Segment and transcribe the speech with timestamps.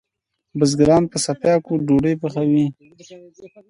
[0.57, 2.65] بزګران په څپیاکو ډوډئ پخوی